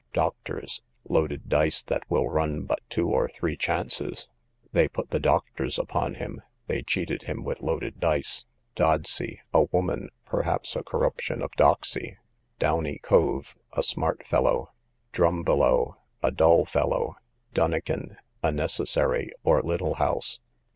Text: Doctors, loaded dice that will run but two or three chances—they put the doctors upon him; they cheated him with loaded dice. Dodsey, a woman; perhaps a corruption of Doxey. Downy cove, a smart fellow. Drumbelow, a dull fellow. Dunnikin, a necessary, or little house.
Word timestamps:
Doctors, 0.13 0.81
loaded 1.07 1.47
dice 1.47 1.83
that 1.83 2.09
will 2.09 2.27
run 2.27 2.63
but 2.63 2.79
two 2.89 3.07
or 3.09 3.29
three 3.29 3.55
chances—they 3.55 4.87
put 4.87 5.11
the 5.11 5.19
doctors 5.19 5.77
upon 5.77 6.15
him; 6.15 6.41
they 6.65 6.81
cheated 6.81 7.21
him 7.29 7.43
with 7.43 7.61
loaded 7.61 7.99
dice. 7.99 8.47
Dodsey, 8.75 9.41
a 9.53 9.65
woman; 9.65 10.09
perhaps 10.25 10.75
a 10.75 10.81
corruption 10.81 11.43
of 11.43 11.51
Doxey. 11.51 12.17
Downy 12.57 12.97
cove, 13.03 13.55
a 13.73 13.83
smart 13.83 14.25
fellow. 14.25 14.71
Drumbelow, 15.13 15.97
a 16.23 16.31
dull 16.31 16.65
fellow. 16.65 17.17
Dunnikin, 17.53 18.17
a 18.41 18.51
necessary, 18.51 19.31
or 19.43 19.61
little 19.61 19.93
house. 20.01 20.39